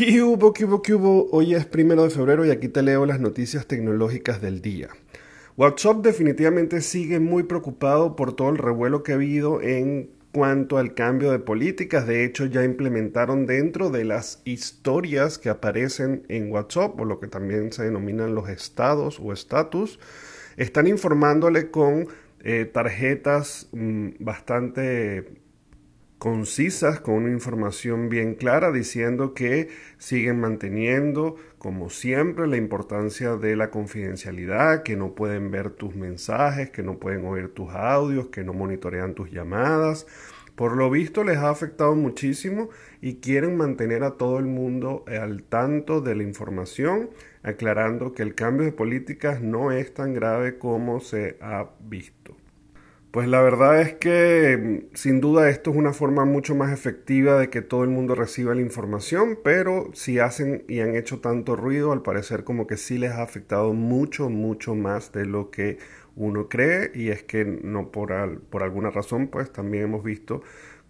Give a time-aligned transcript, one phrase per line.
[0.00, 1.28] ¿Qué hubo, hubo, hubo?
[1.30, 4.88] Hoy es primero de febrero y aquí te leo las noticias tecnológicas del día.
[5.58, 10.94] WhatsApp definitivamente sigue muy preocupado por todo el revuelo que ha habido en cuanto al
[10.94, 12.06] cambio de políticas.
[12.06, 17.26] De hecho, ya implementaron dentro de las historias que aparecen en WhatsApp, o lo que
[17.26, 20.00] también se denominan los estados o estatus,
[20.56, 22.08] están informándole con
[22.42, 25.49] eh, tarjetas mm, bastante
[26.20, 33.56] concisas, con una información bien clara, diciendo que siguen manteniendo, como siempre, la importancia de
[33.56, 38.44] la confidencialidad, que no pueden ver tus mensajes, que no pueden oír tus audios, que
[38.44, 40.06] no monitorean tus llamadas.
[40.56, 42.68] Por lo visto les ha afectado muchísimo
[43.00, 47.08] y quieren mantener a todo el mundo al tanto de la información,
[47.42, 52.39] aclarando que el cambio de políticas no es tan grave como se ha visto.
[53.10, 57.50] Pues la verdad es que sin duda esto es una forma mucho más efectiva de
[57.50, 61.90] que todo el mundo reciba la información, pero si hacen y han hecho tanto ruido,
[61.90, 65.78] al parecer como que sí les ha afectado mucho, mucho más de lo que
[66.14, 70.42] uno cree y es que no por, por alguna razón, pues también hemos visto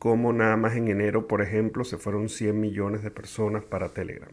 [0.00, 4.30] cómo nada más en enero, por ejemplo, se fueron 100 millones de personas para Telegram.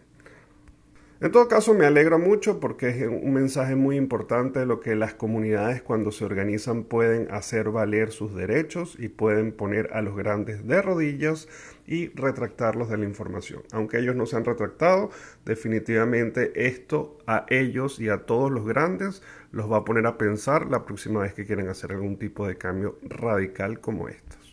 [1.21, 4.95] En todo caso, me alegra mucho porque es un mensaje muy importante de lo que
[4.95, 10.17] las comunidades cuando se organizan pueden hacer valer sus derechos y pueden poner a los
[10.17, 11.47] grandes de rodillas
[11.87, 13.63] y retractarlos de la información.
[13.71, 15.09] Aunque ellos no se han retractado,
[15.45, 20.67] definitivamente esto a ellos y a todos los grandes los va a poner a pensar
[20.67, 24.44] la próxima vez que quieren hacer algún tipo de cambio radical como estos.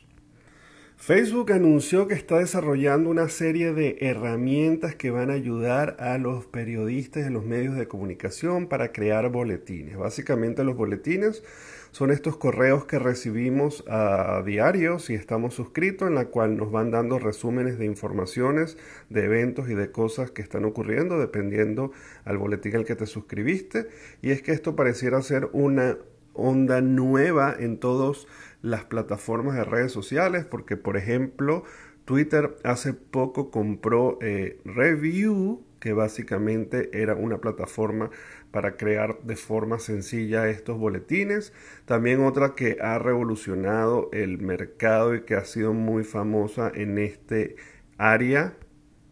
[1.05, 6.47] Facebook anunció que está desarrollando una serie de herramientas que van a ayudar a los
[6.47, 9.97] periodistas en los medios de comunicación para crear boletines.
[9.97, 11.43] Básicamente los boletines
[11.91, 16.93] son estos correos que recibimos a diario si estamos suscritos, en la cual nos van
[16.93, 18.79] dando resúmenes de informaciones,
[19.11, 21.91] de eventos y de cosas que están ocurriendo dependiendo
[22.25, 23.89] al boletín al que te suscribiste.
[24.23, 25.99] Y es que esto pareciera ser una
[26.35, 28.27] onda nueva en todas
[28.63, 31.65] las plataformas de redes sociales, porque por ejemplo
[32.05, 38.11] Twitter hace poco compró eh, Review, que básicamente era una plataforma
[38.53, 41.53] para crear de forma sencilla estos boletines.
[41.87, 47.57] También otra que ha revolucionado el mercado y que ha sido muy famosa en este
[47.99, 48.55] área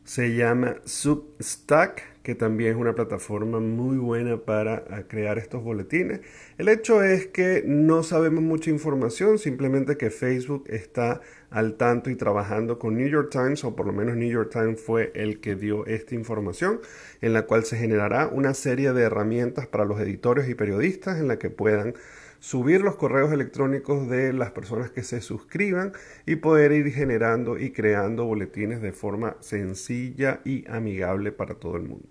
[0.05, 6.21] se llama Substack que también es una plataforma muy buena para ah, crear estos boletines.
[6.59, 12.17] El hecho es que no sabemos mucha información, simplemente que Facebook está al tanto y
[12.17, 15.57] trabajando con New York Times, o por lo menos New York Times fue el que
[15.57, 16.81] dio esta información,
[17.23, 21.29] en la cual se generará una serie de herramientas para los editores y periodistas en
[21.29, 21.95] la que puedan
[22.41, 25.93] subir los correos electrónicos de las personas que se suscriban
[26.27, 31.83] y poder ir generando y creando boletines de forma sencilla y amigable para todo el
[31.83, 32.09] mundo.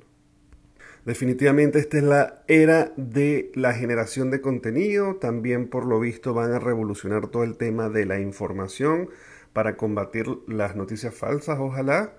[1.06, 5.16] Definitivamente esta es la era de la generación de contenido.
[5.16, 9.10] También por lo visto van a revolucionar todo el tema de la información
[9.54, 12.14] para combatir las noticias falsas, ojalá.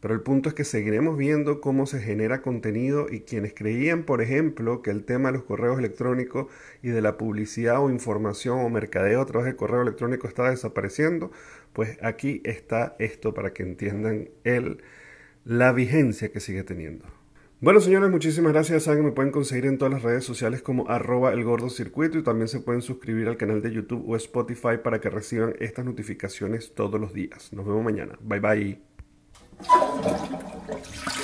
[0.00, 4.22] Pero el punto es que seguiremos viendo cómo se genera contenido y quienes creían, por
[4.22, 6.46] ejemplo, que el tema de los correos electrónicos
[6.82, 11.30] y de la publicidad o información o mercadeo a través del correo electrónico está desapareciendo,
[11.72, 14.82] pues aquí está esto para que entiendan el,
[15.44, 17.04] la vigencia que sigue teniendo.
[17.62, 18.84] Bueno, señores, muchísimas gracias.
[18.86, 22.22] Que me pueden conseguir en todas las redes sociales como arroba el gordo circuito y
[22.22, 26.74] también se pueden suscribir al canal de YouTube o Spotify para que reciban estas notificaciones
[26.74, 27.52] todos los días.
[27.52, 28.18] Nos vemos mañana.
[28.22, 28.89] Bye bye.
[29.68, 29.74] あ
[31.16, 31.19] っ!